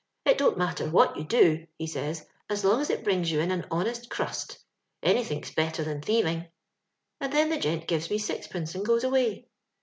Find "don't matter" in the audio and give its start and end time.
0.39-0.89